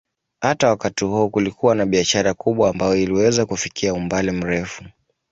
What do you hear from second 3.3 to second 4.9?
kufikia umbali mrefu.